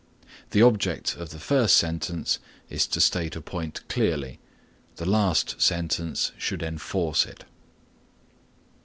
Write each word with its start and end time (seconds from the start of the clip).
The 0.49 0.63
object 0.63 1.15
of 1.17 1.29
the 1.29 1.37
first 1.37 1.77
sentence 1.77 2.39
is 2.71 2.87
to 2.87 2.99
state 2.99 3.35
a 3.35 3.39
point 3.41 3.87
clearly; 3.87 4.39
the 4.95 5.05
last 5.05 5.61
sentence 5.61 6.31
should 6.39 6.63
enforce 6.63 7.27
it. 7.27 7.45